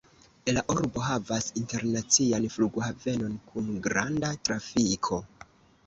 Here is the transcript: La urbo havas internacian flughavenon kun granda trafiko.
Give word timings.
La 0.53 0.61
urbo 0.75 1.03
havas 1.07 1.51
internacian 1.61 2.49
flughavenon 2.55 3.39
kun 3.53 3.71
granda 3.89 4.37
trafiko. 4.49 5.27